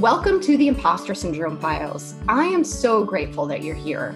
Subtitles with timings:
[0.00, 2.14] welcome to the Impostor Syndrome Files.
[2.26, 4.12] I am so grateful that you're here.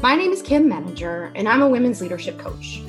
[0.00, 2.80] My name is Kim Meninger, and I'm a women's leadership coach.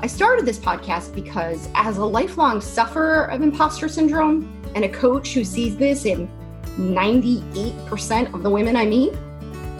[0.00, 5.34] I started this podcast because, as a lifelong sufferer of imposter syndrome and a coach
[5.34, 6.30] who sees this in
[6.78, 9.12] 98% of the women I meet,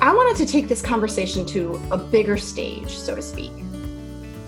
[0.02, 3.52] I wanted to take this conversation to a bigger stage, so to speak.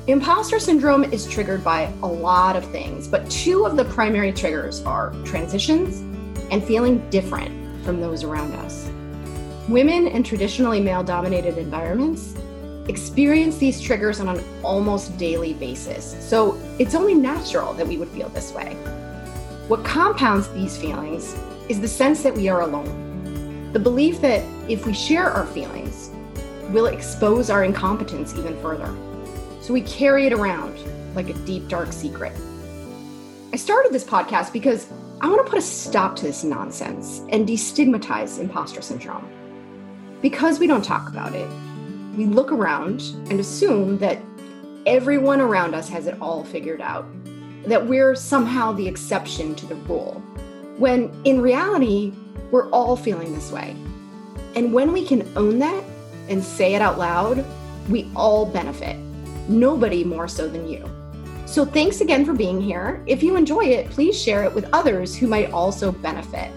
[0.06, 4.82] Imposter syndrome is triggered by a lot of things, but two of the primary triggers
[4.82, 6.00] are transitions
[6.50, 8.90] and feeling different from those around us.
[9.68, 12.34] Women in traditionally male dominated environments
[12.88, 18.08] experience these triggers on an almost daily basis, so it's only natural that we would
[18.08, 18.74] feel this way.
[19.68, 21.36] What compounds these feelings
[21.68, 23.04] is the sense that we are alone
[23.74, 24.40] the belief that
[24.70, 26.12] if we share our feelings,
[26.70, 28.94] we'll expose our incompetence even further.
[29.60, 30.78] So we carry it around
[31.16, 32.32] like a deep, dark secret.
[33.54, 34.88] I started this podcast because
[35.20, 39.30] I want to put a stop to this nonsense and destigmatize imposter syndrome.
[40.20, 41.48] Because we don't talk about it,
[42.16, 44.18] we look around and assume that
[44.86, 47.06] everyone around us has it all figured out,
[47.64, 50.14] that we're somehow the exception to the rule,
[50.78, 52.12] when in reality,
[52.50, 53.76] we're all feeling this way.
[54.56, 55.84] And when we can own that
[56.28, 57.44] and say it out loud,
[57.88, 58.96] we all benefit.
[59.48, 60.90] Nobody more so than you.
[61.54, 63.00] So thanks again for being here.
[63.06, 66.50] If you enjoy it, please share it with others who might also benefit.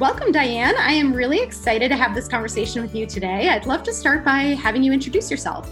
[0.00, 0.74] Welcome, Diane.
[0.76, 3.48] I am really excited to have this conversation with you today.
[3.48, 5.70] I'd love to start by having you introduce yourself.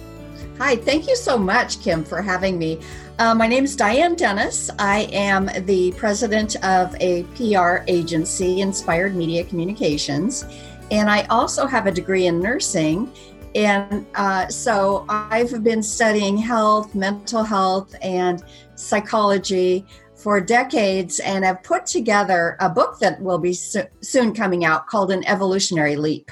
[0.59, 2.79] Hi, thank you so much, Kim, for having me.
[3.19, 4.71] Uh, my name is Diane Dennis.
[4.79, 10.45] I am the president of a PR agency, Inspired Media Communications,
[10.91, 13.13] and I also have a degree in nursing.
[13.55, 18.45] And uh, so I've been studying health, mental health, and
[18.77, 19.85] psychology
[20.15, 24.87] for decades and have put together a book that will be so- soon coming out
[24.87, 26.31] called An Evolutionary Leap.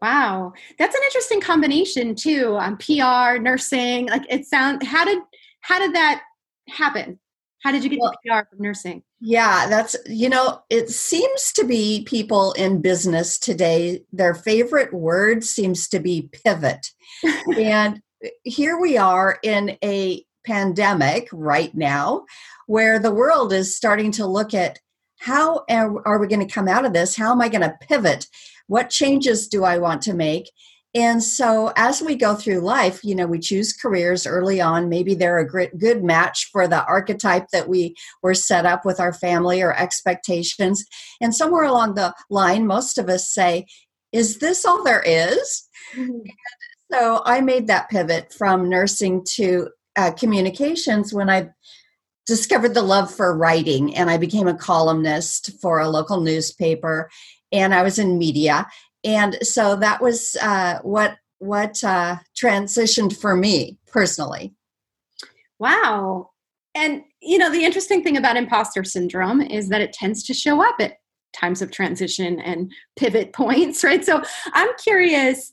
[0.00, 2.56] Wow, that's an interesting combination too.
[2.58, 4.84] Um, PR, nursing, like it sounds.
[4.84, 5.20] How did
[5.60, 6.22] how did that
[6.68, 7.20] happen?
[7.62, 9.04] How did you get well, PR from nursing?
[9.24, 14.02] Yeah, that's you know, it seems to be people in business today.
[14.12, 16.88] Their favorite word seems to be pivot,
[17.56, 18.00] and
[18.42, 22.24] here we are in a pandemic right now,
[22.66, 24.80] where the world is starting to look at
[25.20, 27.14] how are we going to come out of this?
[27.14, 28.26] How am I going to pivot?
[28.72, 30.50] what changes do I want to make?
[30.94, 34.90] And so, as we go through life, you know, we choose careers early on.
[34.90, 39.12] Maybe they're a good match for the archetype that we were set up with our
[39.12, 40.84] family or expectations.
[41.20, 43.66] And somewhere along the line, most of us say,
[44.12, 45.66] Is this all there is?
[45.94, 46.20] Mm-hmm.
[46.92, 51.50] so, I made that pivot from nursing to uh, communications when I
[52.26, 57.10] discovered the love for writing and I became a columnist for a local newspaper
[57.50, 58.66] and I was in media,
[59.04, 64.54] and so that was uh, what what uh, transitioned for me personally.
[65.58, 66.30] Wow,
[66.74, 70.62] and you know the interesting thing about imposter syndrome is that it tends to show
[70.62, 70.98] up at
[71.32, 74.04] times of transition and pivot points, right?
[74.04, 75.52] So I'm curious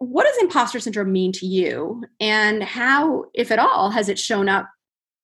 [0.00, 4.48] what does imposter syndrome mean to you and how if at all has it shown
[4.48, 4.68] up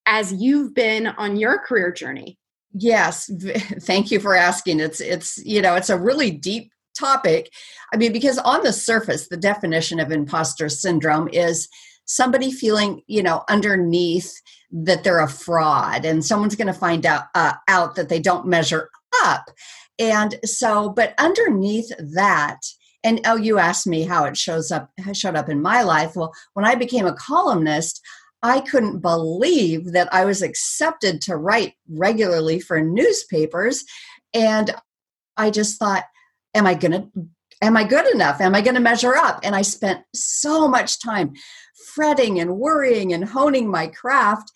[0.05, 2.37] as you've been on your career journey
[2.75, 3.31] Yes,
[3.83, 4.81] thank you for asking.
[4.81, 7.53] It's it's you know, it's a really deep topic.
[7.93, 11.69] I mean, because on the surface, the definition of imposter syndrome is
[12.07, 14.33] somebody feeling, you know, underneath
[14.71, 18.47] that they're a fraud and someone's going to find out uh, out that they don't
[18.47, 18.91] measure
[19.23, 19.45] up.
[19.99, 22.59] And so, but underneath that,
[23.05, 26.17] and oh, you asked me how it shows up showed up in my life.
[26.17, 28.01] Well, when I became a columnist,
[28.43, 33.85] I couldn't believe that I was accepted to write regularly for newspapers.
[34.35, 34.75] And
[35.37, 36.05] I just thought,
[36.55, 37.29] am I going to
[37.63, 38.41] am I good enough?
[38.41, 39.41] Am I going to measure up?
[39.43, 41.33] And I spent so much time
[41.95, 44.51] fretting and worrying and honing my craft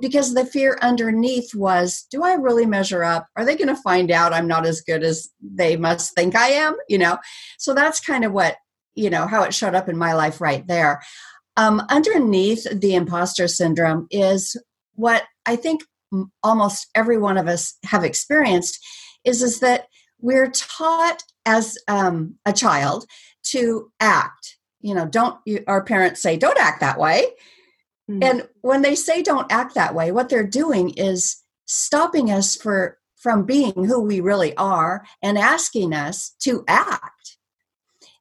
[0.00, 3.26] because the fear underneath was do I really measure up?
[3.36, 6.48] Are they going to find out I'm not as good as they must think I
[6.48, 6.76] am?
[6.88, 7.18] You know,
[7.58, 8.56] so that's kind of what,
[8.94, 11.02] you know, how it showed up in my life right there.
[11.56, 14.56] Um, underneath the imposter syndrome is
[14.94, 15.82] what I think
[16.42, 18.78] almost every one of us have experienced
[19.24, 19.86] is, is that
[20.20, 23.06] we're taught as um, a child
[23.44, 24.56] to act.
[24.80, 27.26] You know, don't you, our parents say, don't act that way.
[28.10, 28.22] Mm-hmm.
[28.22, 31.36] And when they say don't act that way, what they're doing is
[31.66, 37.36] stopping us for from being who we really are and asking us to act.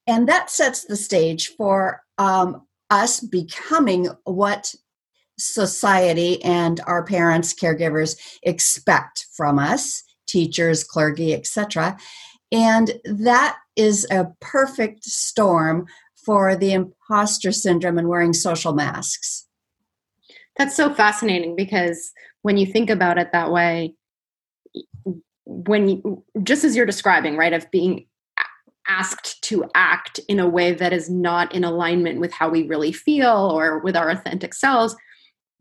[0.06, 4.76] And that sets the stage for um, us becoming what
[5.38, 11.98] society and our parents caregivers expect from us teachers clergy etc
[12.52, 15.88] and that is a perfect storm
[16.26, 19.48] for the imposter syndrome and wearing social masks.
[20.58, 22.12] That's so fascinating because
[22.42, 23.96] when you think about it that way
[25.46, 28.06] when you, just as you're describing right of being
[28.88, 32.92] asked to act in a way that is not in alignment with how we really
[32.92, 34.96] feel or with our authentic selves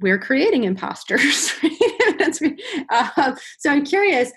[0.00, 1.52] we're creating imposters
[2.90, 4.30] uh, so i'm curious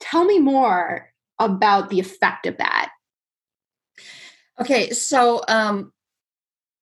[0.00, 2.90] tell me more about the effect of that
[4.60, 5.92] okay so um,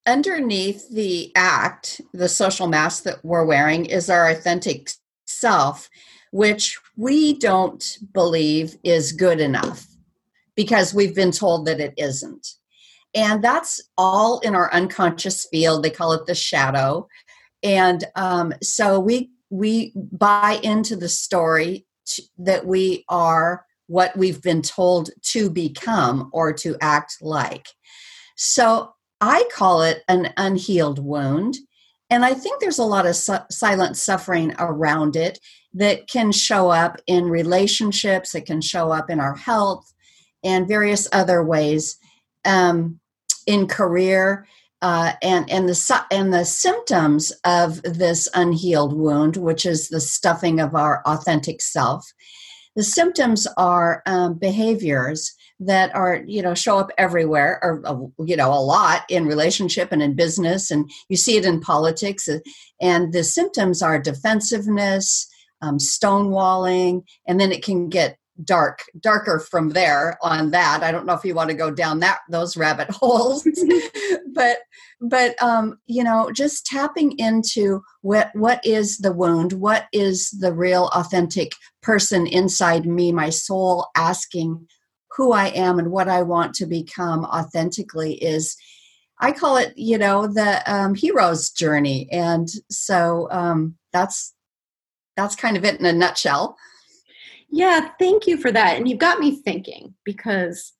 [0.07, 4.91] underneath the act the social mask that we're wearing is our authentic
[5.27, 5.89] self
[6.37, 9.87] which we don't believe is good enough
[10.55, 12.47] because we've been told that it isn't.
[13.15, 15.83] And that's all in our unconscious field.
[15.83, 17.09] They call it the shadow.
[17.63, 21.86] And um, so we we buy into the story
[22.39, 27.69] that we are what we've been told to become or to act like.
[28.37, 31.57] So I call it an unhealed wound.
[32.11, 35.39] And I think there's a lot of su- silent suffering around it
[35.75, 39.93] that can show up in relationships, it can show up in our health,
[40.43, 41.97] and various other ways
[42.45, 43.01] um,
[43.47, 44.47] in career.
[44.83, 50.61] Uh, and and the and the symptoms of this unhealed wound, which is the stuffing
[50.61, 52.05] of our authentic self,
[52.77, 58.37] the symptoms are um, behaviors that are you know show up everywhere or uh, you
[58.37, 62.39] know a lot in relationship and in business and you see it in politics uh,
[62.81, 65.27] and the symptoms are defensiveness
[65.63, 70.83] um, stonewalling and then it can get dark darker from there on that.
[70.83, 73.47] I don't know if you want to go down that those rabbit holes.
[74.35, 74.59] But
[75.01, 79.55] but um you know just tapping into what what is the wound?
[79.55, 81.53] What is the real authentic
[81.83, 84.67] person inside me my soul asking
[85.17, 88.57] who i am and what i want to become authentically is
[89.21, 92.09] i call it you know the um, hero's journey.
[92.13, 94.35] And so um that's
[95.17, 96.57] that's kind of it in a nutshell
[97.51, 98.77] yeah, thank you for that.
[98.77, 100.73] And you've got me thinking because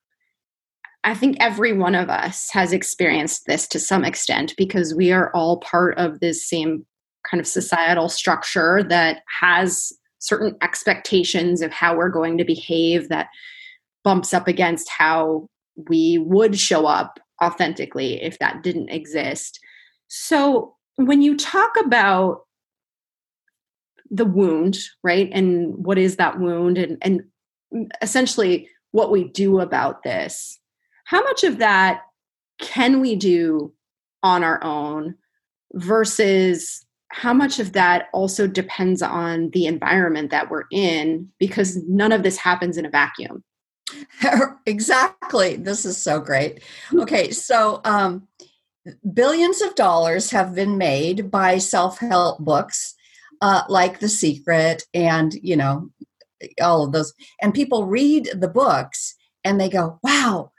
[1.05, 5.31] I think every one of us has experienced this to some extent because we are
[5.35, 6.85] all part of this same
[7.29, 13.29] kind of societal structure that has certain expectations of how we're going to behave that
[14.03, 15.49] bumps up against how
[15.89, 19.61] we would show up authentically if that didn't exist.
[20.09, 22.46] So, when you talk about
[24.11, 25.31] the wound, right?
[25.33, 27.23] And what is that wound and and
[28.03, 30.59] essentially what we do about this.
[31.05, 32.03] How much of that
[32.61, 33.73] can we do
[34.23, 35.15] on our own
[35.75, 42.13] versus how much of that also depends on the environment that we're in because none
[42.13, 43.45] of this happens in a vacuum.
[44.67, 45.57] exactly.
[45.57, 46.63] This is so great.
[46.95, 48.27] Okay, so um
[49.13, 52.96] billions of dollars have been made by self-help books
[53.41, 55.91] uh, like The Secret and, you know,
[56.61, 57.13] all of those.
[57.41, 59.15] And people read the books
[59.45, 60.53] and they go, wow,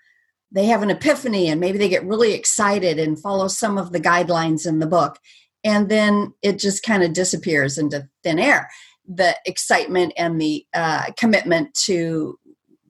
[0.51, 3.99] they have an epiphany and maybe they get really excited and follow some of the
[3.99, 5.19] guidelines in the book.
[5.63, 8.69] And then it just kind of disappears into thin air.
[9.07, 12.39] The excitement and the uh, commitment to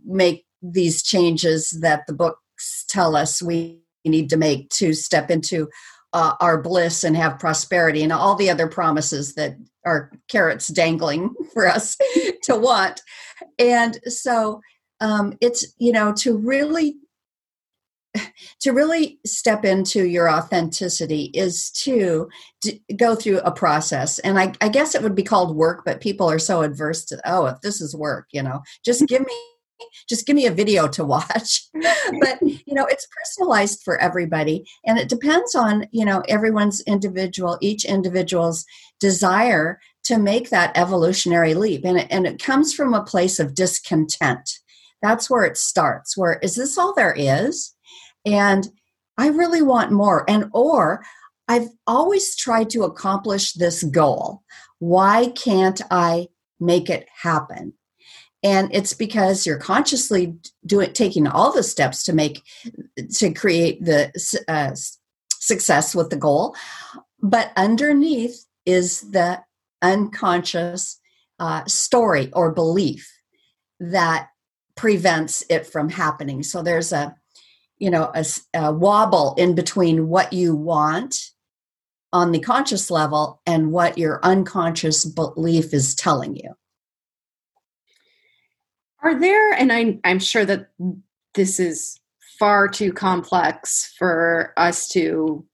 [0.05, 5.67] make these changes that the books tell us we need to make to step into
[6.13, 11.33] uh, our bliss and have prosperity and all the other promises that are carrots dangling
[11.53, 11.97] for us
[12.43, 13.01] to want.
[13.59, 14.61] And so
[14.99, 16.95] um, it's, you know, to really
[18.61, 22.29] to really step into your authenticity is to,
[22.61, 26.01] to go through a process and I, I, guess it would be called work but
[26.01, 29.33] people are so adverse to oh if this is work you know just give me
[30.07, 31.67] just give me a video to watch.
[32.21, 37.57] But you know it's personalized for everybody and it depends on you know everyone's individual
[37.61, 38.65] each individual's
[38.99, 43.53] desire to make that evolutionary leap and it, and it comes from a place of
[43.53, 44.49] discontent.
[45.01, 47.73] That's where it starts where is this all there is?
[48.25, 48.67] And
[49.17, 51.03] i really want more and or
[51.47, 54.43] i've always tried to accomplish this goal.
[54.79, 56.27] Why can't i
[56.59, 57.73] make it happen
[58.43, 62.43] and it's because you're consciously doing taking all the steps to make
[63.13, 64.11] to create the
[64.47, 64.75] uh,
[65.29, 66.55] success with the goal.
[67.21, 69.41] But underneath is the
[69.81, 70.99] unconscious
[71.39, 73.11] uh, story or belief
[73.79, 74.29] that
[74.75, 76.43] prevents it from happening.
[76.43, 77.15] So there's a
[77.79, 81.15] you know a, a wobble in between what you want
[82.13, 86.53] on the conscious level and what your unconscious belief is telling you
[89.07, 90.69] are there and I, i'm sure that
[91.33, 91.99] this is
[92.39, 95.45] far too complex for us to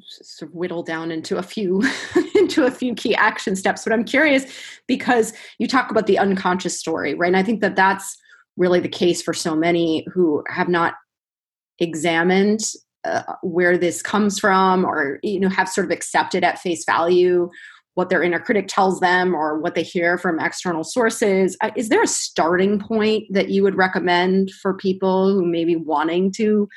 [0.00, 1.82] sort of whittle down into a few
[2.34, 4.44] into a few key action steps but i'm curious
[4.86, 7.28] because you talk about the unconscious story right?
[7.28, 8.16] And i think that that's
[8.56, 10.94] really the case for so many who have not
[11.78, 12.60] examined
[13.04, 17.48] uh, where this comes from or you know have sort of accepted at face value
[17.96, 21.56] what their inner critic tells them or what they hear from external sources.
[21.62, 25.76] Uh, is there a starting point that you would recommend for people who may be
[25.76, 26.68] wanting to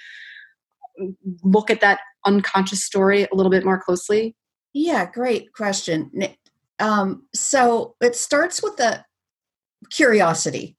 [1.44, 4.34] look at that unconscious story a little bit more closely?
[4.74, 6.10] Yeah great question.
[6.80, 9.04] Um, so it starts with the
[9.92, 10.78] curiosity.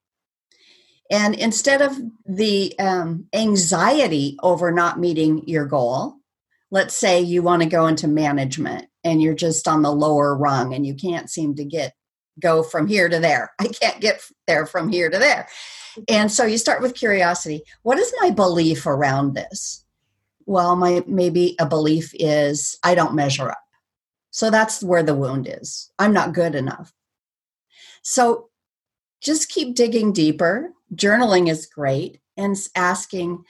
[1.11, 6.15] And instead of the um, anxiety over not meeting your goal,
[6.71, 10.75] let's say you want to go into management and you're just on the lower rung
[10.75, 11.95] and you can't seem to get
[12.41, 13.53] go from here to there.
[13.59, 15.49] I can't get there from here to there.
[16.09, 17.63] And so you start with curiosity.
[17.83, 19.85] What is my belief around this?
[20.47, 23.59] Well, my maybe a belief is I don't measure up.
[24.31, 25.91] So that's where the wound is.
[25.99, 26.93] I'm not good enough.
[28.03, 28.49] So
[29.21, 30.73] just keep digging deeper.
[30.95, 33.45] Journaling is great and asking,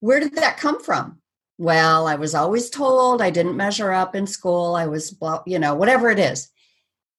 [0.00, 1.21] where did that come from?
[1.62, 4.74] Well, I was always told I didn't measure up in school.
[4.74, 5.16] I was,
[5.46, 6.50] you know, whatever it is.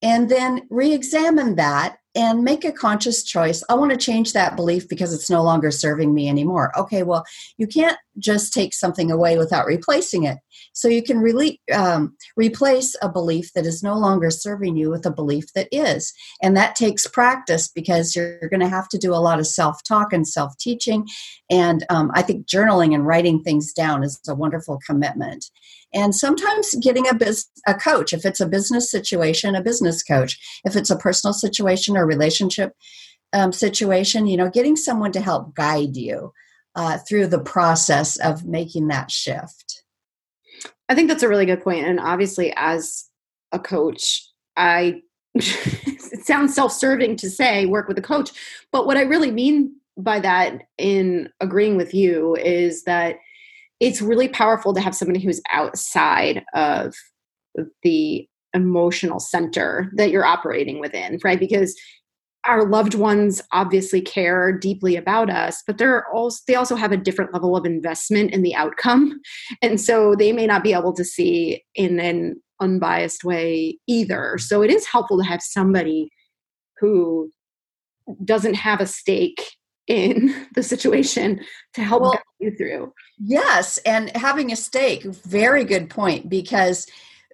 [0.02, 3.64] And then re examine that and make a conscious choice.
[3.70, 6.72] I want to change that belief because it's no longer serving me anymore.
[6.78, 7.26] Okay, well,
[7.58, 10.38] you can't just take something away without replacing it.
[10.74, 15.06] So you can really um, replace a belief that is no longer serving you with
[15.06, 16.14] a belief that is.
[16.42, 19.84] And that takes practice because you're going to have to do a lot of self
[19.84, 21.08] talk and self teaching.
[21.50, 25.46] And um, I think journaling and writing things down is a wonderful commitment
[25.94, 30.40] and sometimes getting a biz- a coach if it's a business situation a business coach
[30.66, 32.74] if it's a personal situation or relationship
[33.34, 36.32] um, situation you know getting someone to help guide you
[36.76, 39.84] uh, through the process of making that shift
[40.90, 41.86] i think that's a really good point.
[41.86, 43.06] and obviously as
[43.52, 45.02] a coach i
[45.36, 48.32] it sounds self-serving to say work with a coach
[48.72, 53.18] but what i really mean by that in agreeing with you is that
[53.84, 56.96] it's really powerful to have somebody who's outside of
[57.84, 61.40] the emotional center that you're operating within, right?
[61.40, 61.76] Because
[62.46, 66.98] our loved ones obviously care deeply about us, but they're also they also have a
[66.98, 69.20] different level of investment in the outcome.
[69.62, 74.38] And so they may not be able to see in an unbiased way either.
[74.38, 76.10] So it is helpful to have somebody
[76.80, 77.30] who
[78.24, 79.42] doesn't have a stake
[79.88, 81.42] in the situation
[81.74, 82.94] to help well, you through.
[83.20, 86.88] Yes, and having a stake, very good point because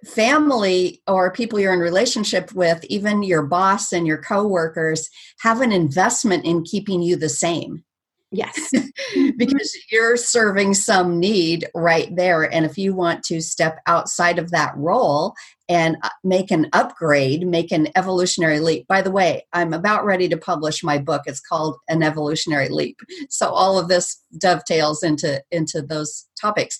[0.04, 5.72] family or people you're in relationship with, even your boss and your coworkers have an
[5.72, 7.84] investment in keeping you the same.
[8.32, 8.70] Yes.
[9.36, 12.42] because you're serving some need right there.
[12.52, 15.34] And if you want to step outside of that role
[15.68, 18.86] and uh, make an upgrade, make an evolutionary leap.
[18.86, 21.22] By the way, I'm about ready to publish my book.
[21.26, 23.00] It's called An Evolutionary Leap.
[23.28, 26.78] So all of this dovetails into, into those topics.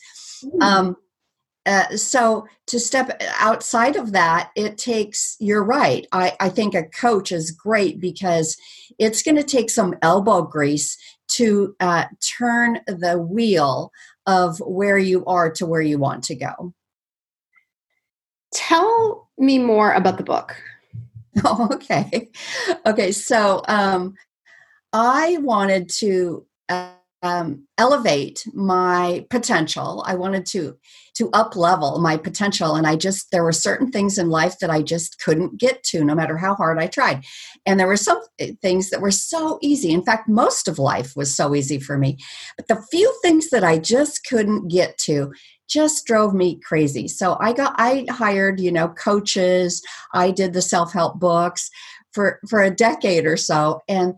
[0.60, 0.96] Um,
[1.66, 6.06] uh, so to step outside of that, it takes, you're right.
[6.10, 8.56] I, I think a coach is great because
[8.98, 10.96] it's going to take some elbow grease
[11.34, 12.04] to uh,
[12.38, 13.92] turn the wheel
[14.26, 16.74] of where you are to where you want to go.
[18.52, 20.56] Tell me more about the book.
[21.44, 22.28] Oh, okay.
[22.86, 24.14] Okay, so um,
[24.92, 26.46] I wanted to
[27.22, 30.02] um, elevate my potential.
[30.06, 30.76] I wanted to
[31.14, 34.70] to up level my potential, and I just there were certain things in life that
[34.70, 37.24] I just couldn't get to, no matter how hard I tried.
[37.66, 38.20] And there were some
[38.62, 39.92] things that were so easy.
[39.92, 42.16] In fact, most of life was so easy for me,
[42.56, 45.32] but the few things that I just couldn't get to
[45.68, 47.06] just drove me crazy.
[47.06, 49.82] So I got I hired you know coaches.
[50.14, 51.70] I did the self help books
[52.12, 54.14] for for a decade or so, and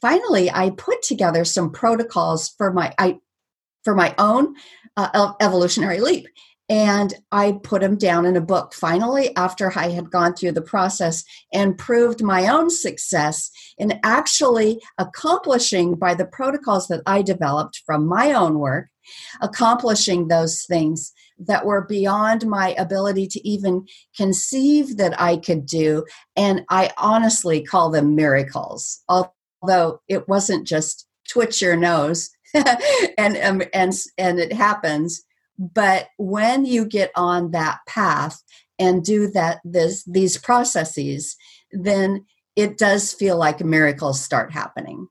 [0.00, 3.18] finally i put together some protocols for my i
[3.84, 4.54] for my own
[4.96, 6.26] uh, evolutionary leap
[6.68, 10.62] and i put them down in a book finally after i had gone through the
[10.62, 17.82] process and proved my own success in actually accomplishing by the protocols that i developed
[17.86, 18.88] from my own work
[19.40, 23.86] accomplishing those things that were beyond my ability to even
[24.16, 26.04] conceive that I could do.
[26.34, 29.02] And I honestly call them miracles
[30.08, 32.30] it wasn't just twitch your nose
[33.18, 35.24] and um, and and it happens
[35.58, 38.42] but when you get on that path
[38.78, 41.36] and do that this these processes
[41.72, 42.24] then
[42.56, 45.08] it does feel like miracles start happening.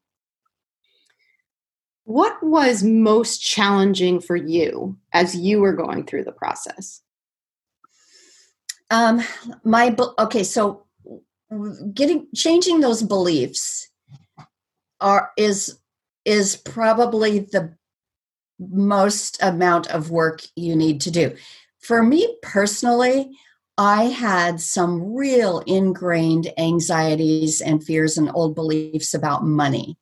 [2.04, 7.02] What was most challenging for you as you were going through the process?
[8.92, 9.24] Um
[9.64, 10.86] my okay so
[11.94, 13.90] getting changing those beliefs
[15.02, 15.80] are is
[16.25, 17.75] is probably the
[18.60, 21.36] most amount of work you need to do.
[21.80, 23.38] For me personally,
[23.78, 29.98] I had some real ingrained anxieties and fears and old beliefs about money.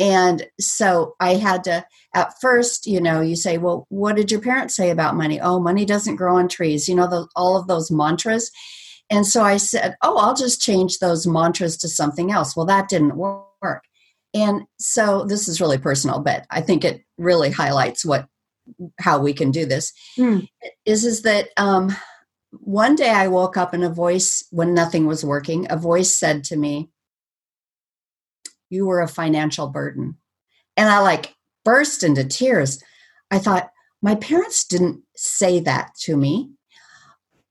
[0.00, 1.84] And so I had to,
[2.14, 5.40] at first, you know, you say, well, what did your parents say about money?
[5.40, 8.50] Oh, money doesn't grow on trees, you know, the, all of those mantras.
[9.10, 12.54] And so I said, oh, I'll just change those mantras to something else.
[12.54, 13.87] Well, that didn't work.
[14.34, 18.26] And so this is really personal, but I think it really highlights what
[19.00, 19.92] how we can do this.
[20.18, 20.46] Mm.
[20.84, 21.96] Is is that um,
[22.50, 26.44] one day I woke up and a voice when nothing was working, a voice said
[26.44, 26.90] to me,
[28.70, 30.16] "You were a financial burden,"
[30.76, 32.82] and I like burst into tears.
[33.30, 33.70] I thought
[34.02, 36.50] my parents didn't say that to me.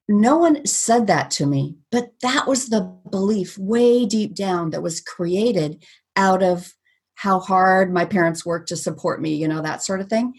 [0.09, 2.81] No one said that to me, but that was the
[3.11, 5.83] belief way deep down that was created
[6.17, 6.73] out of
[7.15, 10.33] how hard my parents worked to support me, you know, that sort of thing.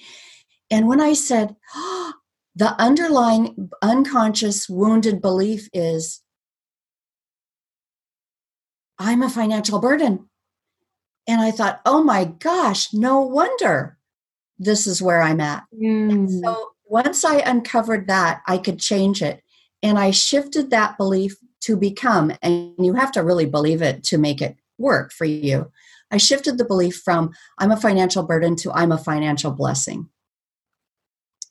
[0.70, 2.12] And when I said, oh,
[2.54, 6.22] the underlying unconscious wounded belief is,
[8.98, 10.28] I'm a financial burden.
[11.28, 13.96] And I thought, oh my gosh, no wonder
[14.58, 15.64] this is where I'm at.
[15.72, 16.28] Mm.
[16.42, 19.42] So once I uncovered that, I could change it.
[19.82, 24.18] And I shifted that belief to become, and you have to really believe it to
[24.18, 25.70] make it work for you.
[26.10, 30.08] I shifted the belief from I'm a financial burden to I'm a financial blessing.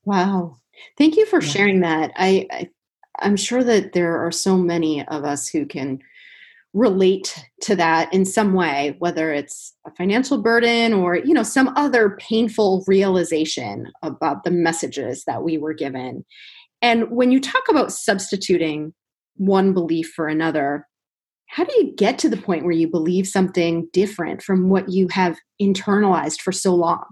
[0.06, 0.58] Wow.
[0.98, 1.50] Thank you for yeah.
[1.50, 2.12] sharing that.
[2.16, 2.70] I, I
[3.20, 6.00] I'm sure that there are so many of us who can
[6.74, 11.70] relate to that in some way whether it's a financial burden or you know some
[11.76, 16.24] other painful realization about the messages that we were given
[16.82, 18.94] and when you talk about substituting
[19.38, 20.86] one belief for another
[21.48, 25.08] how do you get to the point where you believe something different from what you
[25.10, 27.06] have internalized for so long?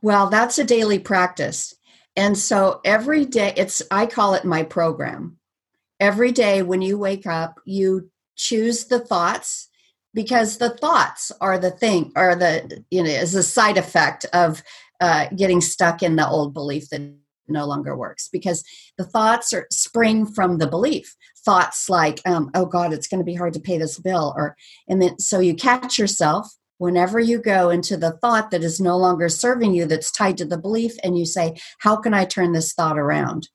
[0.00, 1.74] Well, that's a daily practice.
[2.16, 5.38] And so every day, it's, I call it my program.
[6.00, 9.68] Every day when you wake up, you choose the thoughts
[10.14, 14.62] because the thoughts are the thing, are the, you know, is a side effect of
[15.00, 17.14] uh, getting stuck in the old belief that
[17.48, 18.64] no longer works because
[18.98, 21.16] the thoughts are spring from the belief.
[21.44, 24.56] Thoughts like um, oh god it's going to be hard to pay this bill or
[24.88, 28.96] and then so you catch yourself whenever you go into the thought that is no
[28.96, 32.52] longer serving you that's tied to the belief and you say how can i turn
[32.52, 33.48] this thought around?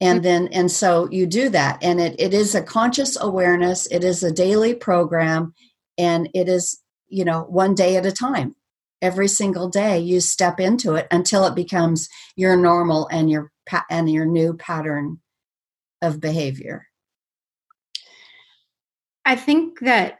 [0.00, 4.04] And then and so you do that and it, it is a conscious awareness it
[4.04, 5.54] is a daily program
[5.96, 8.55] and it is you know one day at a time
[9.02, 13.52] every single day you step into it until it becomes your normal and your
[13.90, 15.18] and your new pattern
[16.02, 16.86] of behavior.
[19.24, 20.18] I think that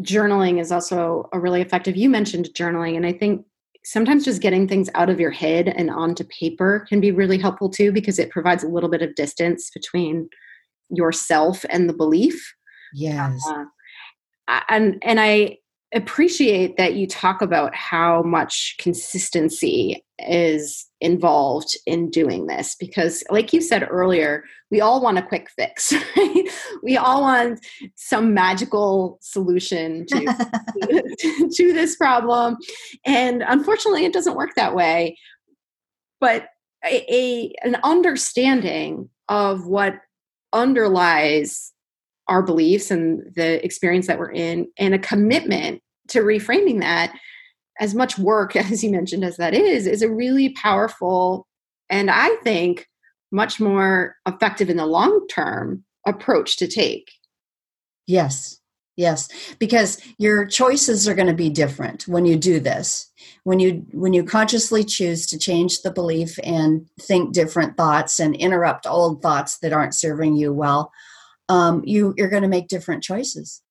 [0.00, 3.46] journaling is also a really effective you mentioned journaling and i think
[3.86, 7.70] sometimes just getting things out of your head and onto paper can be really helpful
[7.70, 10.28] too because it provides a little bit of distance between
[10.90, 12.54] yourself and the belief.
[12.92, 13.40] Yes.
[13.48, 15.56] Uh, and and i
[15.94, 23.52] appreciate that you talk about how much consistency is involved in doing this because like
[23.52, 26.48] you said earlier we all want a quick fix right?
[26.82, 30.24] we all want some magical solution to,
[31.54, 32.56] to this problem
[33.04, 35.16] and unfortunately it doesn't work that way
[36.18, 36.48] but
[36.84, 39.94] a, a an understanding of what
[40.52, 41.72] underlies
[42.28, 47.16] our beliefs and the experience that we're in and a commitment to reframing that
[47.78, 51.46] as much work as you mentioned as that is is a really powerful
[51.88, 52.86] and i think
[53.32, 57.10] much more effective in the long term approach to take.
[58.06, 58.60] Yes.
[58.96, 59.28] Yes.
[59.58, 63.12] Because your choices are going to be different when you do this.
[63.44, 68.34] When you when you consciously choose to change the belief and think different thoughts and
[68.36, 70.92] interrupt old thoughts that aren't serving you well
[71.48, 73.62] um, you you're going to make different choices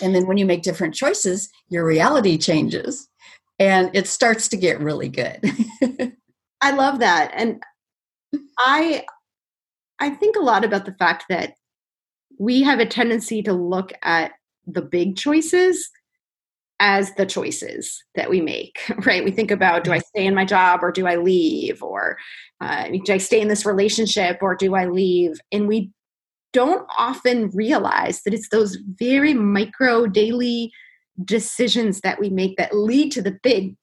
[0.00, 3.08] and then when you make different choices your reality changes
[3.58, 5.40] and it starts to get really good
[6.60, 7.62] i love that and
[8.58, 9.04] i
[9.98, 11.54] i think a lot about the fact that
[12.38, 14.32] we have a tendency to look at
[14.66, 15.90] the big choices
[16.80, 19.22] as the choices that we make, right?
[19.22, 21.82] We think about do I stay in my job or do I leave?
[21.82, 22.16] Or
[22.60, 25.38] uh, do I stay in this relationship or do I leave?
[25.52, 25.90] And we
[26.52, 30.72] don't often realize that it's those very micro daily
[31.24, 33.76] decisions that we make that lead to the big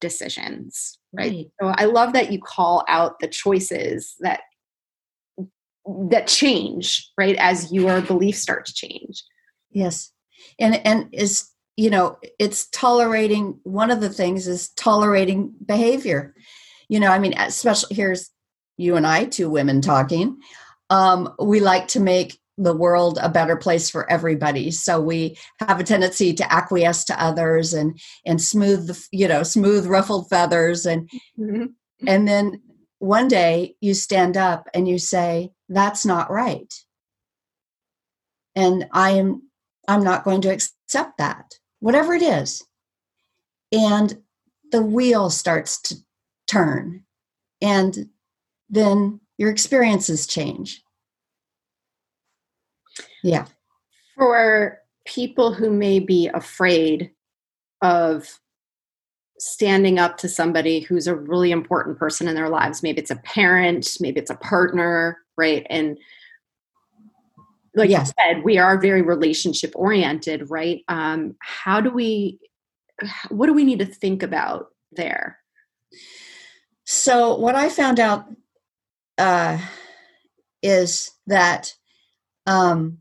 [0.00, 1.32] decisions right?
[1.32, 4.40] right, so i love that you call out the choices that
[5.86, 9.22] that change right as your beliefs start to change.
[9.70, 10.10] Yes.
[10.58, 16.34] And and is you know it's tolerating one of the things is tolerating behavior.
[16.88, 18.30] You know i mean especially here's
[18.76, 20.38] you and i two women talking
[20.94, 24.70] um, we like to make the world a better place for everybody.
[24.70, 29.42] So we have a tendency to acquiesce to others and and smooth the you know
[29.42, 30.86] smooth ruffled feathers.
[30.86, 31.64] And mm-hmm.
[32.06, 32.62] and then
[33.00, 36.72] one day you stand up and you say that's not right.
[38.54, 39.42] And i am
[39.88, 41.58] i'm not going to accept that.
[41.80, 42.64] Whatever it is.
[43.72, 44.22] And
[44.70, 45.96] the wheel starts to
[46.46, 47.02] turn.
[47.60, 48.10] And
[48.70, 50.83] then your experiences change
[53.24, 53.46] yeah.
[54.16, 57.10] For people who may be afraid
[57.82, 58.38] of
[59.38, 63.16] standing up to somebody who's a really important person in their lives, maybe it's a
[63.16, 65.66] parent, maybe it's a partner, right?
[65.70, 65.98] And
[67.74, 68.12] like yes.
[68.16, 70.82] you said, we are very relationship oriented, right?
[70.86, 72.38] Um, how do we,
[73.30, 75.38] what do we need to think about there?
[76.84, 78.26] So, what I found out
[79.18, 79.58] uh,
[80.62, 81.74] is that
[82.46, 82.98] um,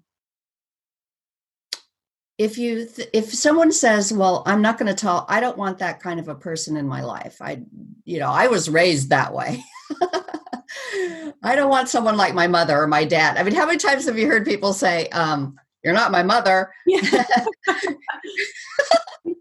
[2.37, 5.79] if you th- if someone says well i'm not going to tell i don't want
[5.79, 7.61] that kind of a person in my life i
[8.05, 9.63] you know i was raised that way.
[11.43, 13.37] I don't want someone like my mother or my dad.
[13.37, 16.71] I mean how many times have you heard people say um, you're not my mother.
[16.85, 17.25] Yeah.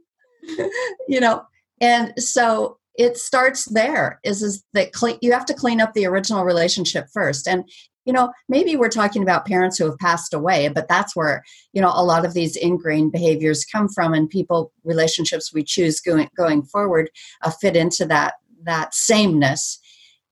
[1.08, 1.44] you know
[1.80, 6.06] and so it starts there is is that clean, you have to clean up the
[6.06, 7.48] original relationship first.
[7.48, 7.68] And
[8.04, 11.80] you know maybe we're talking about parents who have passed away but that's where you
[11.80, 16.28] know a lot of these ingrained behaviors come from and people relationships we choose going
[16.36, 17.10] going forward
[17.42, 18.34] uh, fit into that
[18.64, 19.78] that sameness.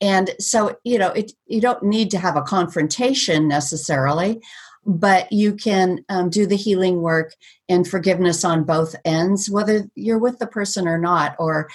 [0.00, 4.40] And so you know it you don't need to have a confrontation necessarily
[4.86, 7.34] but you can um, do the healing work
[7.68, 11.68] and forgiveness on both ends whether you're with the person or not or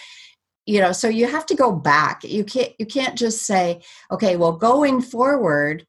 [0.65, 2.23] you know so you have to go back.
[2.23, 5.86] You can't you can't just say okay well going forward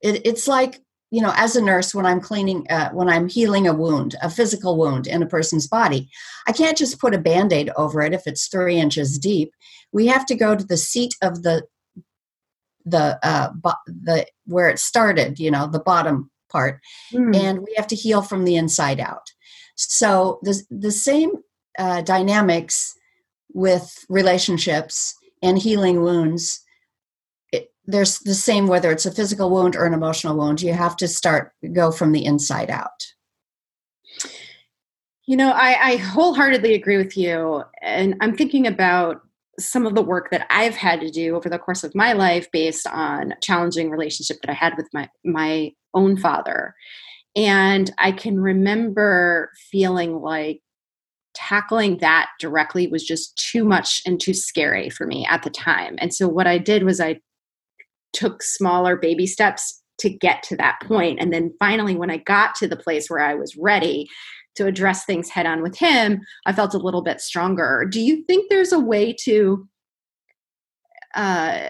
[0.00, 0.80] it, it's like
[1.10, 4.30] you know as a nurse when i'm cleaning uh, when i'm healing a wound a
[4.30, 6.08] physical wound in a person's body
[6.46, 9.52] i can't just put a band-aid over it if it's three inches deep.
[9.92, 11.64] We have to go to the seat of the
[12.84, 16.80] the uh bo- the where it started you know the bottom part
[17.12, 17.34] mm.
[17.34, 19.32] and we have to heal from the inside out.
[19.76, 21.30] So the the same
[21.78, 22.94] uh, dynamics
[23.54, 26.64] with relationships and healing wounds
[27.52, 30.96] it, there's the same whether it's a physical wound or an emotional wound you have
[30.96, 33.06] to start go from the inside out.
[35.26, 39.20] You know I, I wholeheartedly agree with you and i'm thinking about
[39.58, 42.50] some of the work that i've had to do over the course of my life
[42.50, 46.74] based on challenging relationship that i had with my my own father.
[47.36, 50.62] And i can remember feeling like
[51.34, 55.96] tackling that directly was just too much and too scary for me at the time.
[55.98, 57.20] And so what I did was I
[58.12, 61.20] took smaller baby steps to get to that point.
[61.20, 64.08] And then finally, when I got to the place where I was ready
[64.56, 67.86] to address things head on with him, I felt a little bit stronger.
[67.88, 69.68] Do you think there's a way to
[71.14, 71.68] uh,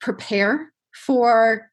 [0.00, 1.70] prepare for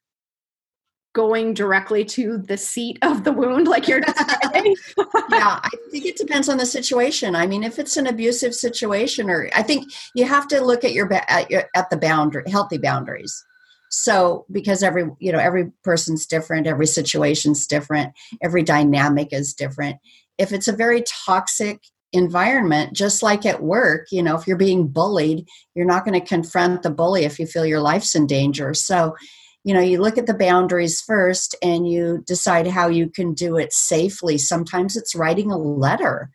[1.14, 4.76] going directly to the seat of the wound like you're describing?
[5.30, 7.34] yeah, I think it depends on the situation.
[7.34, 10.92] I mean, if it's an abusive situation or I think you have to look at
[10.92, 13.42] your at, your, at the boundary healthy boundaries.
[13.88, 19.96] So because every, you know, every person's different, every situation's different, every dynamic is different.
[20.36, 21.80] If it's a very toxic
[22.12, 26.24] environment just like at work you know if you're being bullied you're not going to
[26.24, 29.16] confront the bully if you feel your life's in danger so
[29.64, 33.56] you know you look at the boundaries first and you decide how you can do
[33.56, 34.38] it safely.
[34.38, 36.30] Sometimes it's writing a letter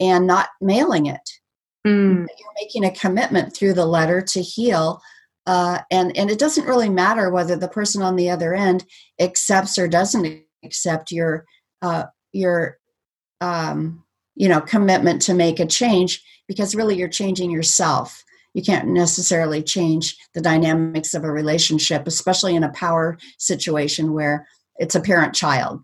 [0.00, 1.28] and not mailing it.
[1.86, 2.26] Mm.
[2.38, 5.02] you're making a commitment through the letter to heal
[5.46, 8.84] uh, and and it doesn't really matter whether the person on the other end
[9.20, 11.44] accepts or doesn't accept your
[11.82, 12.78] uh, your
[13.40, 14.02] um,
[14.34, 18.23] you know commitment to make a change because really you're changing yourself
[18.54, 24.46] you can't necessarily change the dynamics of a relationship, especially in a power situation where
[24.76, 25.82] it's a parent child.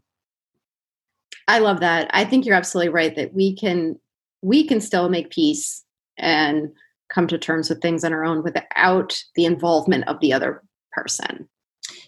[1.48, 2.09] I love that.
[2.12, 3.98] I think you're absolutely right that we can
[4.42, 5.85] we can still make peace
[6.16, 6.70] and
[7.12, 11.48] come to terms with things on our own without the involvement of the other person.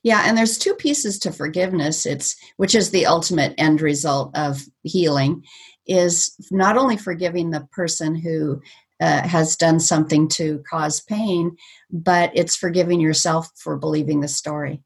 [0.05, 2.07] Yeah, and there's two pieces to forgiveness.
[2.07, 5.43] It's which is the ultimate end result of healing
[5.87, 8.63] is not only forgiving the person who
[9.01, 11.57] uh, has done something to cause pain,
[11.91, 14.83] but it's forgiving yourself for believing the story.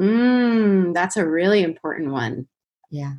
[0.00, 2.48] Mm, that's a really important one.
[2.90, 3.14] Yeah.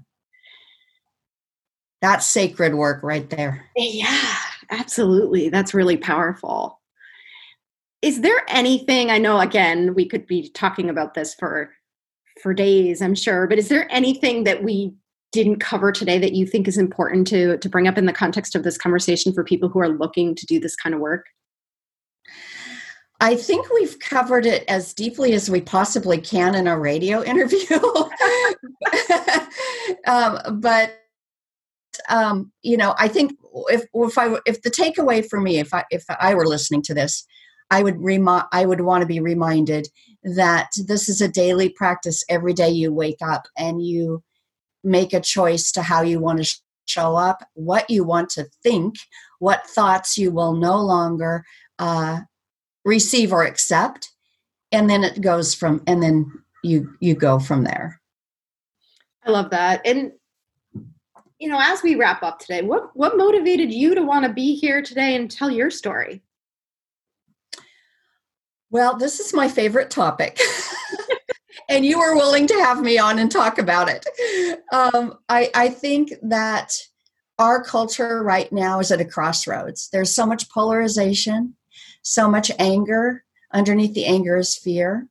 [2.01, 3.65] That's sacred work right there.
[3.75, 4.35] Yeah,
[4.69, 5.49] absolutely.
[5.49, 6.79] That's really powerful.
[8.01, 11.73] Is there anything I know again we could be talking about this for
[12.41, 14.93] for days, I'm sure, but is there anything that we
[15.31, 18.55] didn't cover today that you think is important to to bring up in the context
[18.55, 21.25] of this conversation for people who are looking to do this kind of work?
[23.21, 27.79] I think we've covered it as deeply as we possibly can in a radio interview.
[30.07, 30.95] um, but
[32.07, 33.33] um, you know, I think
[33.69, 36.93] if if I if the takeaway for me, if I if I were listening to
[36.93, 37.25] this,
[37.71, 39.87] I would remi- I would want to be reminded
[40.23, 42.23] that this is a daily practice.
[42.29, 44.23] Every day you wake up and you
[44.83, 48.95] make a choice to how you want to show up, what you want to think,
[49.39, 51.43] what thoughts you will no longer
[51.77, 52.19] uh,
[52.85, 54.09] receive or accept,
[54.71, 56.31] and then it goes from and then
[56.63, 58.01] you you go from there.
[59.25, 59.81] I love that.
[59.85, 60.11] And
[61.39, 64.55] you know, as we wrap up today, what what motivated you to want to be
[64.55, 66.21] here today and tell your story?
[68.71, 70.39] Well, this is my favorite topic.
[71.69, 74.05] and you were willing to have me on and talk about it.
[74.73, 76.73] Um, I, I think that
[77.37, 79.89] our culture right now is at a crossroads.
[79.93, 81.55] There's so much polarization,
[82.01, 83.23] so much anger.
[83.53, 85.07] Underneath the anger is fear.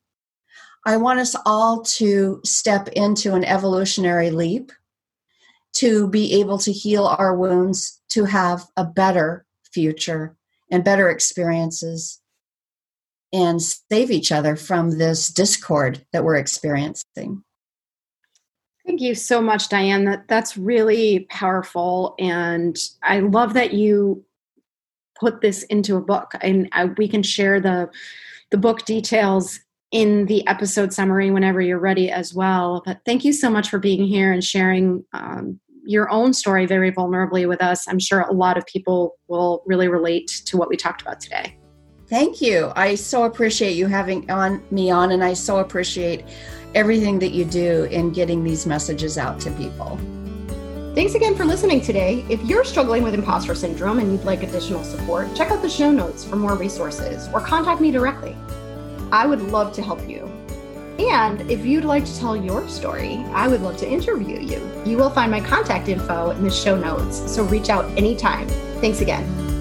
[0.85, 4.73] I want us all to step into an evolutionary leap
[5.75, 10.37] to be able to heal our wounds, to have a better future
[10.71, 12.21] and better experiences,
[13.33, 17.43] and save each other from this discord that we're experiencing.
[18.87, 20.05] Thank you so much, Diane.
[20.07, 24.25] That that's really powerful, and I love that you
[25.21, 26.33] put this into a book.
[26.41, 27.91] And I, we can share the
[28.51, 29.61] the book details
[29.91, 32.83] in the episode summary whenever you're ready as well.
[32.85, 36.93] But thank you so much for being here and sharing um, your own story very
[36.93, 37.87] vulnerably with us.
[37.89, 41.59] I'm sure a lot of people will really relate to what we talked about today.
[42.09, 42.73] Thank you.
[42.75, 46.25] I so appreciate you having on me on and I so appreciate
[46.75, 49.99] everything that you do in getting these messages out to people.
[50.95, 52.25] Thanks again for listening today.
[52.31, 55.91] If you're struggling with imposter syndrome and you'd like additional support, check out the show
[55.91, 58.35] notes for more resources or contact me directly.
[59.13, 60.25] I would love to help you.
[60.99, 64.61] And if you'd like to tell your story, I would love to interview you.
[64.85, 68.49] You will find my contact info in the show notes, so reach out anytime.
[68.81, 69.58] Thanks again.